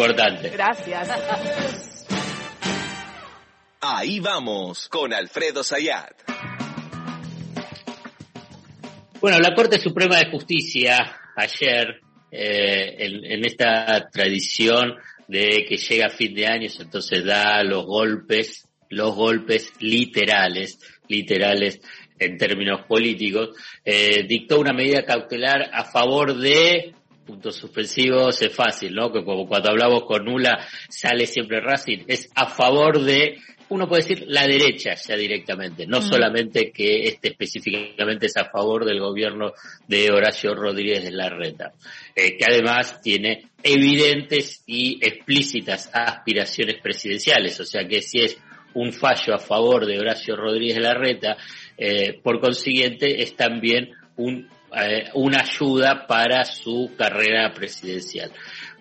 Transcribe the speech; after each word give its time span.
importante. 0.00 0.48
Gracias. 0.48 1.08
Ahí 3.82 4.20
vamos 4.20 4.88
con 4.88 5.12
Alfredo 5.12 5.62
Sayat. 5.62 6.14
Bueno, 9.20 9.38
la 9.38 9.54
Corte 9.54 9.78
Suprema 9.78 10.16
de 10.18 10.30
Justicia 10.30 11.16
ayer, 11.36 12.00
eh, 12.30 12.94
en, 12.98 13.24
en, 13.24 13.44
esta 13.44 14.08
tradición 14.10 14.94
de 15.28 15.66
que 15.68 15.76
llega 15.76 16.06
a 16.06 16.10
fin 16.10 16.34
de 16.34 16.46
año, 16.46 16.68
entonces 16.78 17.24
da 17.24 17.62
los 17.62 17.84
golpes, 17.84 18.66
los 18.88 19.14
golpes 19.14 19.72
literales, 19.80 20.78
literales 21.08 21.80
en 22.18 22.38
términos 22.38 22.86
políticos, 22.86 23.50
eh, 23.84 24.24
dictó 24.26 24.60
una 24.60 24.72
medida 24.72 25.04
cautelar 25.04 25.70
a 25.72 25.84
favor 25.84 26.36
de 26.38 26.94
puntos 27.30 27.56
suspensivos 27.56 28.42
es 28.42 28.52
fácil, 28.52 28.92
¿no? 28.92 29.12
Que 29.12 29.24
como 29.24 29.46
cuando 29.46 29.70
hablamos 29.70 30.02
con 30.02 30.24
Nula 30.24 30.66
sale 30.88 31.26
siempre 31.26 31.60
Racing, 31.60 32.04
es 32.08 32.28
a 32.34 32.46
favor 32.46 33.00
de 33.02 33.38
uno 33.68 33.88
puede 33.88 34.02
decir 34.02 34.24
la 34.26 34.48
derecha 34.48 34.94
ya 34.96 35.14
directamente, 35.14 35.86
no 35.86 36.02
solamente 36.02 36.72
que 36.72 37.04
este 37.04 37.28
específicamente 37.28 38.26
es 38.26 38.36
a 38.36 38.46
favor 38.46 38.84
del 38.84 38.98
gobierno 38.98 39.52
de 39.86 40.10
Horacio 40.10 40.56
Rodríguez 40.56 41.04
de 41.04 41.12
Larreta, 41.12 41.72
eh, 42.16 42.36
que 42.36 42.44
además 42.48 43.00
tiene 43.00 43.44
evidentes 43.62 44.64
y 44.66 44.98
explícitas 45.00 45.88
aspiraciones 45.94 46.78
presidenciales, 46.82 47.60
o 47.60 47.64
sea 47.64 47.86
que 47.86 48.02
si 48.02 48.22
es 48.22 48.38
un 48.74 48.92
fallo 48.92 49.34
a 49.34 49.38
favor 49.38 49.86
de 49.86 50.00
Horacio 50.00 50.34
Rodríguez 50.34 50.74
de 50.74 50.82
Larreta, 50.82 51.36
eh, 51.78 52.18
por 52.20 52.40
consiguiente 52.40 53.22
es 53.22 53.36
también 53.36 53.90
un, 54.16 54.48
eh, 54.76 55.10
una 55.14 55.40
ayuda 55.40 56.06
para 56.06 56.44
su 56.44 56.92
carrera 56.96 57.52
presidencial. 57.52 58.30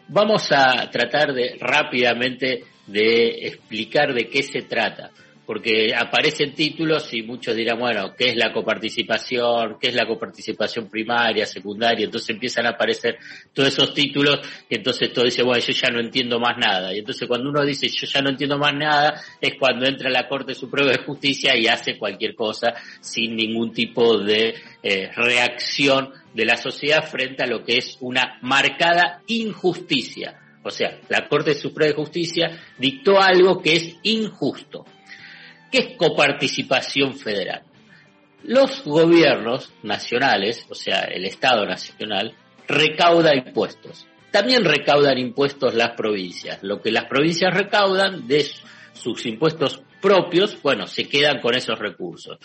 Vamos 0.07 0.51
a 0.51 0.89
tratar 0.89 1.33
de 1.33 1.57
rápidamente 1.59 2.63
de 2.87 3.47
explicar 3.47 4.13
de 4.13 4.27
qué 4.27 4.41
se 4.43 4.61
trata, 4.63 5.11
porque 5.49 5.95
aparecen 5.95 6.53
títulos 6.53 7.11
y 7.11 7.23
muchos 7.23 7.55
dirán, 7.55 7.79
bueno, 7.79 8.13
¿qué 8.15 8.25
es 8.25 8.35
la 8.35 8.53
coparticipación? 8.53 9.79
¿Qué 9.81 9.87
es 9.87 9.95
la 9.95 10.05
coparticipación 10.05 10.87
primaria, 10.87 11.47
secundaria? 11.47 12.05
Entonces 12.05 12.29
empiezan 12.29 12.67
a 12.67 12.73
aparecer 12.73 13.17
todos 13.51 13.69
esos 13.69 13.91
títulos 13.95 14.41
y 14.69 14.75
entonces 14.75 15.11
todo 15.11 15.25
dice, 15.25 15.41
bueno, 15.41 15.59
yo 15.59 15.73
ya 15.73 15.89
no 15.89 16.01
entiendo 16.01 16.39
más 16.39 16.55
nada. 16.55 16.93
Y 16.93 16.99
entonces 16.99 17.27
cuando 17.27 17.49
uno 17.49 17.65
dice, 17.65 17.87
yo 17.87 18.05
ya 18.05 18.21
no 18.21 18.29
entiendo 18.29 18.59
más 18.59 18.75
nada, 18.75 19.19
es 19.41 19.55
cuando 19.57 19.87
entra 19.87 20.11
la 20.11 20.27
Corte 20.27 20.53
Suprema 20.53 20.91
de 20.91 20.99
Justicia 20.99 21.57
y 21.57 21.65
hace 21.65 21.97
cualquier 21.97 22.35
cosa 22.35 22.75
sin 23.01 23.35
ningún 23.35 23.73
tipo 23.73 24.19
de 24.19 24.53
eh, 24.83 25.09
reacción 25.15 26.11
de 26.31 26.45
la 26.45 26.57
sociedad 26.57 27.03
frente 27.09 27.41
a 27.41 27.47
lo 27.47 27.63
que 27.63 27.79
es 27.79 27.97
una 28.01 28.37
marcada 28.43 29.23
injusticia 29.25 30.39
o 30.61 30.71
sea, 30.71 30.99
la 31.07 31.27
Corte 31.27 31.55
Suprema 31.55 31.89
de 31.89 31.95
Justicia 31.95 32.51
dictó 32.77 33.19
algo 33.19 33.61
que 33.61 33.73
es 33.73 33.95
injusto. 34.03 34.85
¿Qué 35.71 35.77
es 35.77 35.97
coparticipación 35.97 37.15
federal? 37.15 37.63
Los 38.43 38.83
gobiernos 38.83 39.71
nacionales, 39.83 40.65
o 40.69 40.75
sea, 40.75 41.01
el 41.01 41.25
Estado 41.25 41.65
nacional, 41.65 42.33
recauda 42.67 43.35
impuestos. 43.35 44.07
También 44.31 44.63
recaudan 44.63 45.17
impuestos 45.17 45.73
las 45.73 45.95
provincias. 45.95 46.59
Lo 46.61 46.81
que 46.81 46.91
las 46.91 47.05
provincias 47.05 47.53
recaudan 47.53 48.27
de 48.27 48.45
sus 48.93 49.25
impuestos 49.25 49.81
propios, 50.01 50.61
bueno, 50.61 50.87
se 50.87 51.07
quedan 51.07 51.41
con 51.41 51.55
esos 51.55 51.77
recursos. 51.77 52.37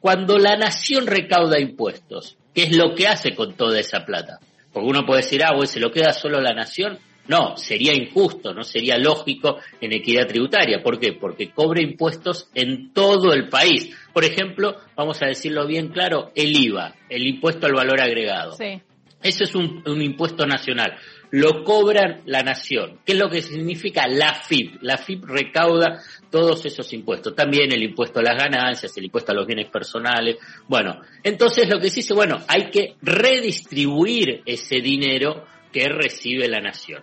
Cuando 0.00 0.38
la 0.38 0.56
nación 0.56 1.06
recauda 1.06 1.58
impuestos, 1.58 2.36
¿qué 2.54 2.64
es 2.64 2.76
lo 2.76 2.94
que 2.94 3.06
hace 3.06 3.34
con 3.34 3.54
toda 3.54 3.78
esa 3.78 4.04
plata? 4.04 4.38
Porque 4.72 4.88
uno 4.88 5.06
puede 5.06 5.22
decir, 5.22 5.44
ah, 5.44 5.52
pues 5.54 5.70
se 5.70 5.80
lo 5.80 5.90
queda 5.90 6.12
solo 6.12 6.40
la 6.40 6.54
nación. 6.54 6.98
No, 7.28 7.56
sería 7.56 7.94
injusto, 7.94 8.52
no 8.52 8.64
sería 8.64 8.98
lógico 8.98 9.58
en 9.80 9.92
equidad 9.92 10.26
tributaria. 10.26 10.82
¿Por 10.82 10.98
qué? 10.98 11.12
Porque 11.12 11.50
cobra 11.50 11.80
impuestos 11.80 12.48
en 12.54 12.92
todo 12.92 13.32
el 13.32 13.48
país. 13.48 13.96
Por 14.12 14.24
ejemplo, 14.24 14.76
vamos 14.96 15.22
a 15.22 15.26
decirlo 15.26 15.66
bien 15.66 15.88
claro, 15.88 16.32
el 16.34 16.56
IVA, 16.56 16.94
el 17.08 17.26
impuesto 17.26 17.66
al 17.66 17.74
valor 17.74 18.00
agregado. 18.00 18.52
Sí. 18.52 18.82
Eso 19.22 19.44
es 19.44 19.54
un, 19.54 19.82
impuesto 20.02 20.46
nacional. 20.46 20.96
Lo 21.30 21.62
cobran 21.64 22.22
la 22.26 22.42
nación. 22.42 22.98
¿Qué 23.06 23.12
es 23.12 23.18
lo 23.18 23.30
que 23.30 23.40
significa 23.40 24.06
la 24.08 24.34
FIP? 24.34 24.82
La 24.82 24.98
FIP 24.98 25.24
recauda 25.24 26.02
todos 26.30 26.66
esos 26.66 26.92
impuestos. 26.92 27.34
También 27.34 27.72
el 27.72 27.82
impuesto 27.82 28.18
a 28.18 28.22
las 28.22 28.36
ganancias, 28.36 28.96
el 28.96 29.04
impuesto 29.04 29.32
a 29.32 29.34
los 29.34 29.46
bienes 29.46 29.70
personales. 29.70 30.36
Bueno, 30.68 31.00
entonces 31.22 31.68
lo 31.68 31.78
que 31.78 31.88
se 31.88 31.96
dice, 31.96 32.14
bueno, 32.14 32.40
hay 32.48 32.70
que 32.70 32.96
redistribuir 33.00 34.42
ese 34.44 34.80
dinero 34.80 35.46
que 35.72 35.88
recibe 35.88 36.48
la 36.48 36.60
nación. 36.60 37.02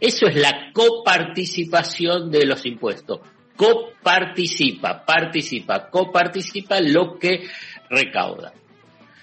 Eso 0.00 0.26
es 0.26 0.36
la 0.36 0.70
coparticipación 0.72 2.30
de 2.30 2.46
los 2.46 2.64
impuestos. 2.66 3.20
Coparticipa, 3.56 5.04
participa, 5.04 5.90
coparticipa 5.90 6.80
lo 6.80 7.18
que 7.18 7.48
recauda. 7.90 8.52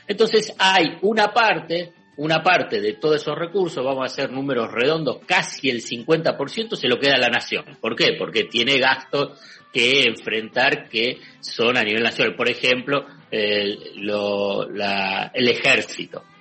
Entonces 0.08 0.54
hay 0.60 0.98
una 1.02 1.34
parte, 1.34 1.94
una 2.18 2.44
parte 2.44 2.82
de 2.82 2.94
todos 2.94 3.22
esos 3.22 3.38
recursos, 3.38 3.84
vamos 3.84 4.04
a 4.04 4.06
hacer 4.06 4.32
números 4.32 4.72
redondos, 4.72 5.20
casi 5.26 5.70
el 5.70 5.82
50% 5.82 6.76
se 6.76 6.88
lo 6.88 7.00
queda 7.00 7.16
a 7.16 7.20
la 7.20 7.30
nación. 7.30 7.78
¿Por 7.80 7.96
qué? 7.96 8.16
Porque 8.18 8.44
tiene 8.44 8.78
gastos 8.78 9.40
que 9.72 10.04
enfrentar 10.04 10.90
que 10.90 11.20
son 11.40 11.78
a 11.78 11.84
nivel 11.84 12.04
nacional. 12.04 12.36
Por 12.36 12.50
ejemplo, 12.50 13.06
el, 13.32 13.80
el 14.04 14.80
ejército. 14.80 15.32
El 15.34 15.50
ejército 15.50 16.35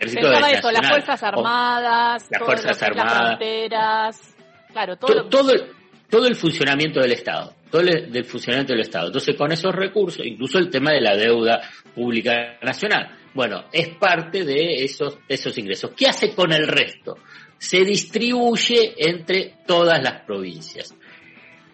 Pensaba 0.00 0.50
eso, 0.50 0.70
las 0.70 0.88
Fuerzas 0.88 1.22
Armadas, 1.22 2.28
las 2.30 2.42
Fuerzas 2.42 2.82
Armadas, 2.82 3.12
las 3.12 3.26
fronteras, 3.28 4.34
claro, 4.72 4.96
todo, 4.96 5.28
todo, 5.28 5.52
el, 5.52 5.64
todo 6.08 6.26
el 6.26 6.36
funcionamiento 6.36 7.00
del 7.00 7.12
Estado, 7.12 7.54
todo 7.70 7.82
el 7.82 8.10
del 8.10 8.24
funcionamiento 8.24 8.72
del 8.72 8.80
Estado. 8.80 9.08
Entonces, 9.08 9.36
con 9.36 9.52
esos 9.52 9.74
recursos, 9.74 10.24
incluso 10.24 10.58
el 10.58 10.70
tema 10.70 10.92
de 10.92 11.02
la 11.02 11.14
deuda 11.16 11.60
pública 11.94 12.58
nacional, 12.62 13.14
bueno, 13.34 13.64
es 13.72 13.90
parte 13.90 14.44
de 14.44 14.82
esos, 14.84 15.18
esos 15.28 15.56
ingresos. 15.58 15.92
¿Qué 15.94 16.06
hace 16.06 16.34
con 16.34 16.50
el 16.52 16.66
resto? 16.66 17.18
Se 17.58 17.84
distribuye 17.84 18.94
entre 18.96 19.56
todas 19.66 20.02
las 20.02 20.22
provincias. 20.22 20.94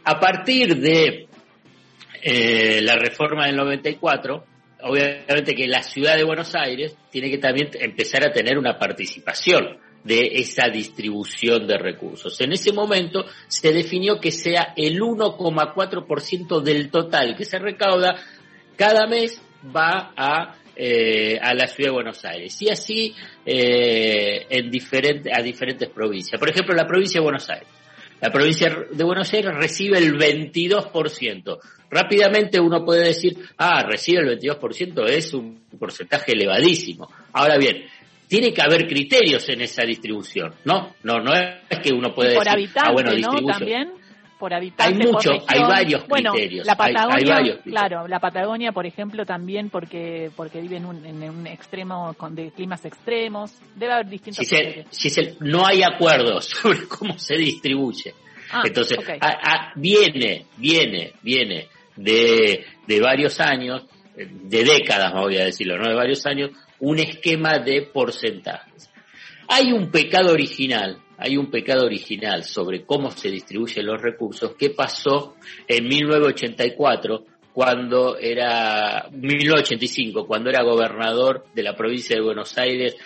A 0.04 0.18
partir 0.18 0.76
de 0.76 1.28
eh, 2.22 2.80
la 2.82 2.96
reforma 2.96 3.46
del 3.46 3.56
94, 3.56 4.44
obviamente 4.82 5.54
que 5.54 5.66
la 5.66 5.82
ciudad 5.82 6.16
de 6.16 6.24
Buenos 6.24 6.54
Aires 6.54 6.96
tiene 7.10 7.30
que 7.30 7.38
también 7.38 7.70
empezar 7.80 8.26
a 8.26 8.32
tener 8.32 8.58
una 8.58 8.78
participación 8.78 9.78
de 10.04 10.30
esa 10.34 10.68
distribución 10.68 11.66
de 11.66 11.78
recursos. 11.78 12.40
En 12.40 12.52
ese 12.52 12.72
momento 12.72 13.24
se 13.48 13.72
definió 13.72 14.20
que 14.20 14.30
sea 14.30 14.72
el 14.76 15.00
1,4% 15.00 16.60
del 16.60 16.90
total 16.90 17.36
que 17.36 17.44
se 17.44 17.58
recauda 17.58 18.16
cada 18.76 19.06
mes 19.06 19.40
va 19.74 20.12
a, 20.16 20.56
eh, 20.76 21.38
a 21.40 21.54
la 21.54 21.66
ciudad 21.66 21.90
de 21.90 21.94
Buenos 21.94 22.24
Aires 22.24 22.60
y 22.60 22.68
así 22.68 23.14
eh, 23.44 24.46
en 24.48 24.70
diferente, 24.70 25.30
a 25.34 25.42
diferentes 25.42 25.88
provincias. 25.88 26.38
Por 26.38 26.50
ejemplo, 26.50 26.74
la 26.74 26.86
provincia 26.86 27.20
de 27.20 27.24
Buenos 27.24 27.48
Aires. 27.50 27.68
La 28.20 28.30
provincia 28.30 28.74
de 28.90 29.04
Buenos 29.04 29.32
Aires 29.32 29.54
recibe 29.54 29.98
el 29.98 30.14
22%. 30.14 31.58
Rápidamente 31.90 32.58
uno 32.58 32.84
puede 32.84 33.08
decir, 33.08 33.36
ah, 33.58 33.84
recibe 33.86 34.20
el 34.20 34.40
22%, 34.40 35.06
es 35.08 35.34
un 35.34 35.60
porcentaje 35.78 36.32
elevadísimo. 36.32 37.08
Ahora 37.32 37.58
bien, 37.58 37.84
tiene 38.26 38.52
que 38.52 38.62
haber 38.62 38.86
criterios 38.86 39.48
en 39.48 39.60
esa 39.60 39.84
distribución, 39.84 40.54
¿no? 40.64 40.94
No, 41.02 41.20
no 41.20 41.32
es 41.34 41.78
que 41.80 41.92
uno 41.92 42.14
puede 42.14 42.30
decir, 42.30 42.70
ah, 42.76 42.92
bueno, 42.92 43.12
distribución. 43.12 43.58
También 43.58 44.05
por 44.38 44.52
habitante, 44.52 45.02
hay 45.02 45.12
mucho, 45.12 45.30
hay 45.46 45.60
varios 45.60 46.04
criterios. 46.04 46.66
La 46.66 46.76
Patagonia, 46.76 47.58
claro, 47.64 48.06
la 48.06 48.20
Patagonia, 48.20 48.72
por 48.72 48.86
ejemplo, 48.86 49.24
también 49.24 49.70
porque 49.70 50.30
porque 50.36 50.60
vive 50.60 50.76
en 50.76 50.86
un, 50.86 51.04
en 51.04 51.22
un 51.30 51.46
extremo 51.46 52.14
con 52.14 52.34
de 52.34 52.50
climas 52.50 52.84
extremos, 52.84 53.52
debe 53.74 53.94
haber 53.94 54.08
distintos. 54.08 54.46
Si, 54.90 55.10
se, 55.10 55.36
no 55.40 55.66
hay 55.66 55.82
acuerdos 55.82 56.44
sobre 56.62 56.86
cómo 56.86 57.18
se 57.18 57.36
distribuye, 57.36 58.14
ah, 58.50 58.62
entonces 58.64 58.98
viene, 59.76 60.46
viene, 60.56 61.12
viene 61.22 61.68
de, 61.96 62.64
de 62.86 63.00
varios 63.00 63.40
años, 63.40 63.84
de 64.14 64.64
décadas, 64.64 65.12
voy 65.12 65.36
a 65.36 65.44
decirlo, 65.44 65.78
no 65.78 65.88
de 65.88 65.94
varios 65.94 66.24
años, 66.26 66.50
un 66.80 66.98
esquema 66.98 67.58
de 67.58 67.82
porcentajes. 67.82 68.90
Hay 69.48 69.72
un 69.72 69.90
pecado 69.90 70.32
original, 70.32 70.98
hay 71.18 71.36
un 71.36 71.50
pecado 71.50 71.86
original 71.86 72.44
sobre 72.44 72.84
cómo 72.84 73.10
se 73.10 73.30
distribuyen 73.30 73.86
los 73.86 74.00
recursos 74.00 74.54
que 74.56 74.70
pasó 74.70 75.36
en 75.66 75.88
1984 75.88 77.24
cuando 77.52 78.18
era 78.18 79.08
1985 79.10 80.26
cuando 80.26 80.50
era 80.50 80.62
gobernador 80.62 81.46
de 81.54 81.62
la 81.62 81.74
provincia 81.74 82.16
de 82.16 82.22
Buenos 82.22 82.56
Aires 82.58 82.96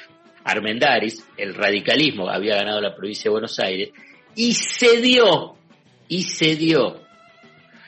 Armendáriz, 0.42 1.24
el 1.36 1.54
radicalismo 1.54 2.28
había 2.28 2.56
ganado 2.56 2.80
la 2.80 2.94
provincia 2.94 3.24
de 3.24 3.30
Buenos 3.30 3.58
Aires 3.60 3.90
y 4.34 4.54
cedió 4.54 5.54
y 6.08 6.22
cedió 6.22 7.00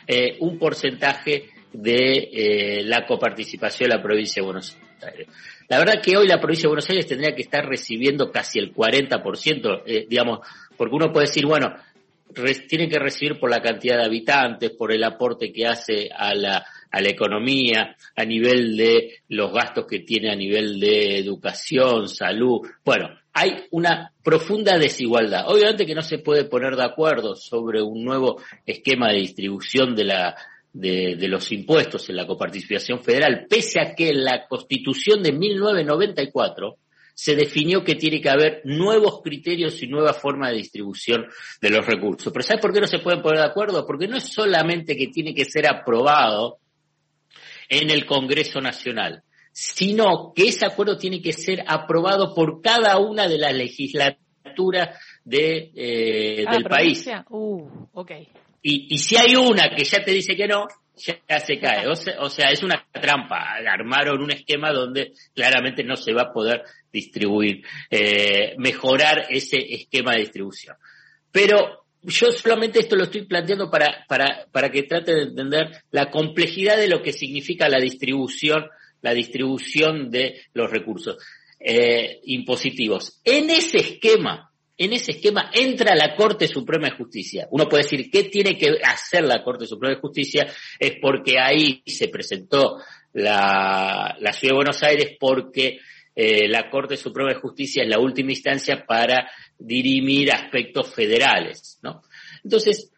eh, 0.06 0.36
un 0.40 0.58
porcentaje 0.58 1.48
de 1.72 2.28
eh, 2.32 2.82
la 2.84 3.06
coparticipación 3.06 3.88
de 3.88 3.96
la 3.96 4.02
provincia 4.02 4.42
de 4.42 4.44
Buenos 4.44 4.76
Aires. 5.00 5.28
La 5.72 5.78
verdad 5.78 6.02
que 6.02 6.18
hoy 6.18 6.28
la 6.28 6.38
provincia 6.38 6.64
de 6.64 6.68
Buenos 6.68 6.90
Aires 6.90 7.06
tendría 7.06 7.34
que 7.34 7.40
estar 7.40 7.64
recibiendo 7.64 8.30
casi 8.30 8.58
el 8.58 8.74
40%, 8.74 9.84
eh, 9.86 10.06
digamos, 10.06 10.40
Porque 10.76 10.94
uno 10.94 11.10
puede 11.10 11.28
decir, 11.28 11.46
bueno, 11.46 11.74
tiene 12.68 12.90
que 12.90 12.98
recibir 12.98 13.40
por 13.40 13.48
la 13.48 13.62
cantidad 13.62 13.96
de 13.96 14.04
habitantes, 14.04 14.72
por 14.72 14.92
el 14.92 15.02
aporte 15.02 15.50
que 15.50 15.66
hace 15.66 16.10
a 16.14 16.34
la, 16.34 16.62
a 16.90 17.00
la 17.00 17.08
economía, 17.08 17.96
a 18.14 18.24
nivel 18.26 18.76
de 18.76 19.22
los 19.30 19.50
gastos 19.50 19.86
que 19.86 20.00
tiene 20.00 20.30
a 20.30 20.36
nivel 20.36 20.78
de 20.78 21.16
educación, 21.16 22.06
salud. 22.06 22.68
Bueno, 22.84 23.08
hay 23.32 23.64
una 23.70 24.12
profunda 24.22 24.76
desigualdad. 24.76 25.48
Obviamente 25.48 25.86
que 25.86 25.94
no 25.94 26.02
se 26.02 26.18
puede 26.18 26.44
poner 26.44 26.76
de 26.76 26.84
acuerdo 26.84 27.34
sobre 27.34 27.80
un 27.80 28.04
nuevo 28.04 28.42
esquema 28.66 29.08
de 29.08 29.20
distribución 29.20 29.94
de 29.94 30.04
la 30.04 30.36
de, 30.72 31.16
de, 31.16 31.28
los 31.28 31.52
impuestos 31.52 32.08
en 32.08 32.16
la 32.16 32.26
coparticipación 32.26 33.00
federal, 33.00 33.46
pese 33.48 33.80
a 33.80 33.94
que 33.94 34.08
en 34.08 34.24
la 34.24 34.46
Constitución 34.48 35.22
de 35.22 35.32
1994 35.32 36.78
se 37.14 37.36
definió 37.36 37.84
que 37.84 37.94
tiene 37.94 38.20
que 38.20 38.30
haber 38.30 38.62
nuevos 38.64 39.20
criterios 39.22 39.82
y 39.82 39.86
nueva 39.86 40.14
forma 40.14 40.48
de 40.48 40.56
distribución 40.56 41.26
de 41.60 41.70
los 41.70 41.86
recursos. 41.86 42.32
Pero 42.32 42.42
¿sabes 42.42 42.62
por 42.62 42.72
qué 42.72 42.80
no 42.80 42.86
se 42.86 43.00
pueden 43.00 43.22
poner 43.22 43.40
de 43.40 43.46
acuerdo? 43.46 43.86
Porque 43.86 44.08
no 44.08 44.16
es 44.16 44.24
solamente 44.24 44.96
que 44.96 45.08
tiene 45.08 45.34
que 45.34 45.44
ser 45.44 45.66
aprobado 45.66 46.58
en 47.68 47.90
el 47.90 48.06
Congreso 48.06 48.60
Nacional, 48.60 49.22
sino 49.52 50.32
que 50.34 50.48
ese 50.48 50.66
acuerdo 50.66 50.96
tiene 50.96 51.20
que 51.20 51.32
ser 51.32 51.64
aprobado 51.66 52.34
por 52.34 52.60
cada 52.62 52.98
una 52.98 53.28
de 53.28 53.38
las 53.38 53.54
legislaturas 53.54 54.18
de, 55.24 55.70
eh, 55.74 56.44
Ah, 56.46 56.54
del 56.54 56.64
país. 56.64 57.08
Uh. 57.30 57.68
Y, 58.62 58.96
si 58.98 59.16
hay 59.16 59.34
una 59.34 59.74
que 59.74 59.84
ya 59.84 60.04
te 60.04 60.12
dice 60.12 60.36
que 60.36 60.46
no, 60.46 60.66
ya 60.96 61.40
se 61.40 61.58
cae. 61.58 61.88
O 61.88 61.96
sea, 61.96 62.20
o 62.20 62.30
sea, 62.30 62.50
es 62.50 62.62
una 62.62 62.86
trampa. 62.92 63.56
Armaron 63.68 64.22
un 64.22 64.30
esquema 64.30 64.72
donde 64.72 65.12
claramente 65.34 65.82
no 65.82 65.96
se 65.96 66.12
va 66.12 66.22
a 66.22 66.32
poder 66.32 66.62
distribuir, 66.92 67.62
eh, 67.90 68.54
mejorar 68.58 69.26
ese 69.30 69.58
esquema 69.58 70.12
de 70.12 70.20
distribución. 70.20 70.76
Pero 71.32 71.84
yo 72.02 72.30
solamente 72.32 72.80
esto 72.80 72.96
lo 72.96 73.04
estoy 73.04 73.26
planteando 73.26 73.70
para, 73.70 74.04
para, 74.08 74.46
para 74.50 74.70
que 74.70 74.82
trate 74.84 75.14
de 75.14 75.22
entender 75.22 75.82
la 75.90 76.10
complejidad 76.10 76.76
de 76.76 76.88
lo 76.88 77.02
que 77.02 77.12
significa 77.12 77.68
la 77.68 77.78
distribución, 77.78 78.66
la 79.00 79.14
distribución 79.14 80.10
de 80.10 80.42
los 80.52 80.70
recursos 80.70 81.16
eh, 81.58 82.20
impositivos. 82.24 83.20
En 83.24 83.50
ese 83.50 83.78
esquema, 83.78 84.51
en 84.84 84.92
ese 84.92 85.12
esquema 85.12 85.50
entra 85.52 85.94
la 85.94 86.14
Corte 86.14 86.46
Suprema 86.48 86.88
de 86.88 86.96
Justicia. 86.96 87.48
Uno 87.50 87.68
puede 87.68 87.84
decir, 87.84 88.10
¿qué 88.10 88.24
tiene 88.24 88.56
que 88.56 88.78
hacer 88.84 89.24
la 89.24 89.42
Corte 89.42 89.66
Suprema 89.66 89.94
de 89.94 90.00
Justicia? 90.00 90.46
Es 90.78 90.94
porque 91.00 91.38
ahí 91.38 91.82
se 91.86 92.08
presentó 92.08 92.78
la, 93.12 94.16
la 94.18 94.32
Ciudad 94.32 94.52
de 94.52 94.56
Buenos 94.56 94.82
Aires 94.82 95.16
porque 95.18 95.78
eh, 96.14 96.48
la 96.48 96.68
Corte 96.70 96.96
Suprema 96.96 97.30
de 97.30 97.40
Justicia 97.40 97.82
es 97.82 97.88
la 97.88 97.98
última 97.98 98.32
instancia 98.32 98.84
para 98.86 99.30
dirimir 99.58 100.30
aspectos 100.30 100.94
federales, 100.94 101.78
¿no? 101.82 102.02
Entonces, 102.44 102.92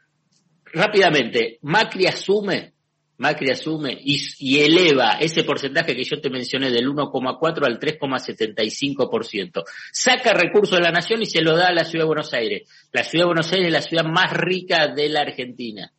rápidamente, 0.73 1.59
Macri 1.63 2.07
asume, 2.07 2.74
Macri 3.19 3.51
asume 3.51 3.97
y, 4.01 4.59
eleva 4.59 5.19
ese 5.21 5.45
porcentaje 5.45 5.95
que 5.95 6.05
yo 6.05 6.21
te 6.21 6.31
mencioné 6.31 6.71
del 6.71 6.89
1,4 6.89 7.65
al 7.65 7.79
3,75%. 7.79 9.63
Saca 9.93 10.33
recursos 10.33 10.79
de 10.79 10.85
la 10.85 10.91
nación 10.91 11.23
y 11.23 11.27
se 11.27 11.43
lo 11.43 11.57
da 11.57 11.69
a 11.69 11.73
la 11.73 11.85
Ciudad 11.85 12.05
de 12.05 12.09
Buenos 12.09 12.35
Aires. 12.35 12.69
La 12.93 13.05
Ciudad 13.05 13.25
de 13.25 13.29
Buenos 13.29 13.53
Aires 13.53 13.67
es 13.69 13.73
la 13.73 13.83
ciudad 13.83 14.05
más 14.05 14.33
rica 14.33 14.89
de 14.89 15.09
la 15.09 15.21
Argentina. 15.21 15.93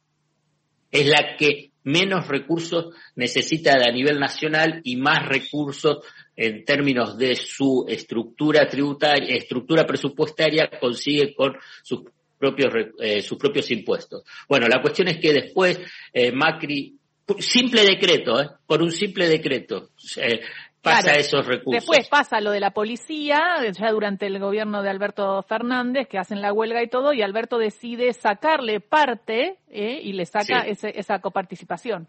Es 0.91 1.07
la 1.07 1.37
que 1.37 1.71
menos 1.83 2.27
recursos 2.27 2.93
necesita 3.15 3.73
a 3.73 3.91
nivel 3.91 4.19
nacional 4.19 4.81
y 4.83 4.97
más 4.97 5.27
recursos 5.27 5.99
en 6.35 6.65
términos 6.65 7.17
de 7.17 7.35
su 7.35 7.85
estructura 7.87 8.67
tributaria, 8.67 9.35
estructura 9.35 9.85
presupuestaria 9.85 10.69
consigue 10.79 11.33
con 11.33 11.55
sus 11.81 12.01
propios 12.37 12.73
eh, 12.99 13.21
sus 13.21 13.37
propios 13.37 13.71
impuestos. 13.71 14.23
Bueno, 14.49 14.67
la 14.67 14.81
cuestión 14.81 15.07
es 15.07 15.17
que 15.17 15.31
después 15.31 15.79
eh, 16.11 16.31
Macri 16.31 16.97
simple 17.39 17.83
decreto, 17.83 18.39
¿eh? 18.41 18.47
por 18.67 18.81
un 18.81 18.91
simple 18.91 19.27
decreto 19.27 19.89
eh, 20.17 20.41
pasa 20.81 21.01
Claro. 21.01 21.19
esos 21.19 21.45
recursos. 21.47 21.71
Después 21.85 22.07
pasa 22.09 22.39
lo 22.41 22.51
de 22.51 22.59
la 22.59 22.69
policía, 22.71 23.41
ya 23.71 23.91
durante 23.91 24.27
el 24.27 24.37
gobierno 24.39 24.83
de 24.83 24.89
Alberto 24.91 25.41
Fernández, 25.43 26.07
que 26.07 26.19
hacen 26.19 26.41
la 26.41 26.53
huelga 26.53 26.83
y 26.83 26.89
todo, 26.89 27.11
y 27.13 27.23
Alberto 27.23 27.57
decide 27.57 28.13
sacarle 28.13 28.79
parte 28.81 29.57
eh, 29.69 29.99
y 30.03 30.13
le 30.13 30.25
saca 30.27 30.63
Sí. 30.63 30.69
ese- 30.71 30.93
esa 30.99 31.19
coparticipación. 31.19 32.07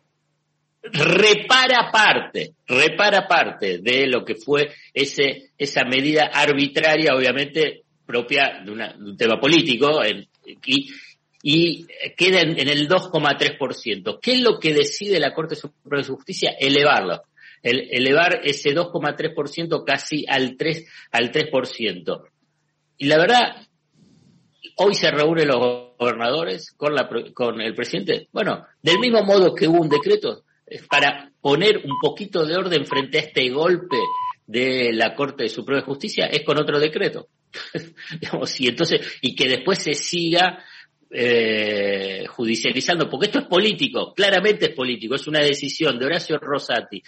repara 0.93 1.91
parte, 1.91 2.53
repara 2.69 3.27
parte 3.27 3.79
de 3.79 4.07
lo 4.07 4.25
que 4.25 4.37
fue 4.37 4.73
ese, 4.95 5.51
esa 5.59 5.85
medida 5.85 6.31
arbitraria, 6.33 7.13
obviamente 7.17 7.83
propia 8.07 8.61
de, 8.65 8.71
una- 8.71 8.93
de 8.93 9.03
un 9.11 9.17
tema 9.17 9.41
político, 9.41 10.05
en- 10.05 10.29
y, 10.65 10.89
y 11.48 11.87
queda 12.16 12.40
en, 12.40 12.58
el 12.58 12.88
2,3%. 12.88 14.19
¿Qué 14.20 14.32
es 14.32 14.40
lo 14.40 14.58
que 14.58 14.75
decide 14.75 15.20
la 15.20 15.32
Corte 15.32 15.54
Suprema 15.54 16.02
de 16.02 16.08
Justicia? 16.08 16.56
Elevarlo. 16.58 17.22
El- 17.62 17.87
elevar 17.93 18.40
ese 18.43 18.75
2,3% 18.75 19.84
casi 19.84 20.25
al 20.28 20.56
3, 20.56 20.88
al 21.12 21.31
3%. 21.31 22.22
Y 22.98 23.06
la 23.06 23.19
verdad, 23.19 23.64
hoy 24.78 24.96
se 24.96 25.08
reúnen 25.12 25.46
los 25.46 25.94
gobernadores 26.00 26.72
con, 26.72 26.96
la, 26.96 27.08
con 27.32 27.60
el 27.60 27.76
presidente. 27.76 28.26
Bueno, 28.32 28.66
del 28.82 28.98
mismo 28.98 29.22
modo 29.22 29.54
que 29.54 29.69
hubo 29.69 29.81
un 29.81 29.88
decreto 29.88 30.43
eh, 30.66 30.81
para 30.90 31.31
poner 31.40 31.76
un 31.76 31.96
poquito 32.02 32.44
de 32.44 32.56
orden 32.56 32.87
frente 32.87 33.19
a 33.19 33.22
este 33.22 33.50
golpe 33.50 33.98
de 34.46 34.93
la 34.93 35.14
Corte 35.14 35.48
Suprema 35.48 35.81
de 35.81 35.87
Justicia, 35.87 36.26
es 36.26 36.43
con 36.43 36.58
otro 36.58 36.81
decreto. 36.81 37.28
Entonces, 38.58 39.19
y 39.20 39.37
que 39.37 39.48
después 39.48 39.78
se 39.78 39.94
siga 39.94 40.64
eh, 41.11 42.26
judicializando, 42.29 43.08
porque 43.08 43.26
esto 43.26 43.38
es 43.41 43.47
político, 43.47 44.12
claramente 44.14 44.67
es 44.67 44.75
político, 44.75 45.14
es 45.14 45.26
una 45.26 45.41
decisión 45.41 45.99
de 45.99 46.06
Horacio 46.06 46.38
Rosati, 46.38 47.03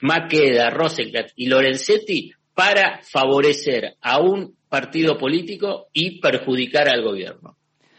Maqueda, 0.00 0.70
Rosenblatt 0.70 1.32
y 1.36 1.46
Lorenzetti 1.46 2.32
para 2.54 3.00
favorecer 3.02 3.96
a 4.00 4.20
un 4.20 4.56
partido 4.68 5.18
político 5.18 5.88
y 5.92 6.20
perjudicar 6.20 6.88
al 6.88 7.02
gobierno. 7.02 7.56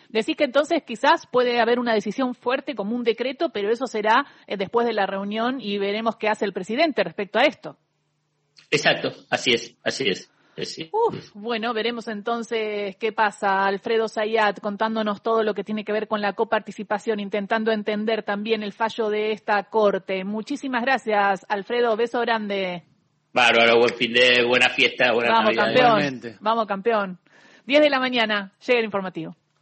Decís 0.10 0.38
que 0.38 0.46
entonces 0.46 0.84
quizás 0.86 1.28
puede 1.28 1.60
haber 1.60 1.80
una 1.80 1.94
decisión 1.94 2.34
fuerte 2.34 2.76
como 2.76 2.96
un 2.96 3.04
decreto, 3.04 3.50
pero 3.50 3.70
eso 3.70 3.88
será 3.88 4.26
eh, 4.48 4.56
después 4.58 4.88
de 4.88 4.94
la 4.94 5.06
reunión 5.06 5.60
y 5.60 5.78
veremos 5.78 6.16
qué 6.16 6.30
hace 6.30 6.46
el 6.46 6.54
presidente 6.54 7.04
respecto 7.04 7.40
a 7.40 7.44
esto. 7.44 7.78
Exacto, 8.72 9.14
así 9.30 9.52
es, 9.52 9.76
así 9.84 10.10
es. 10.10 10.32
Así 10.58 10.90
Uf, 10.92 11.16
es. 11.16 11.32
bueno, 11.34 11.74
veremos 11.74 12.08
entonces 12.08 12.96
qué 12.98 13.12
pasa. 13.12 13.66
Alfredo 13.66 14.08
Zayat 14.08 14.60
contándonos 14.60 15.22
todo 15.22 15.44
lo 15.44 15.54
que 15.54 15.64
tiene 15.64 15.84
que 15.86 15.92
ver 15.92 16.08
con 16.08 16.22
la 16.22 16.34
coparticipación, 16.34 17.20
intentando 17.20 17.72
entender 17.72 18.24
también 18.24 18.64
el 18.64 18.74
fallo 18.74 19.10
de 19.10 19.32
esta 19.32 19.64
corte. 19.66 20.24
Muchísimas 20.24 20.82
gracias, 20.84 21.46
Alfredo. 21.50 21.96
Beso 21.96 22.20
grande. 22.22 22.84
Bárbaro, 23.34 23.78
buen 23.80 23.94
fin 23.94 24.14
de 24.14 24.44
buena 24.48 24.70
fiesta, 24.70 25.12
buena 25.14 25.32
Vamos, 25.32 25.56
Navidad. 25.56 25.64
campeón. 25.66 25.86
Igualmente. 25.88 26.38
Vamos, 26.40 26.66
campeón. 26.66 27.20
10 27.66 27.82
de 27.82 27.90
la 27.90 28.00
mañana, 28.00 28.54
llega 28.66 28.80
el 28.80 28.86
informativo. 28.86 29.36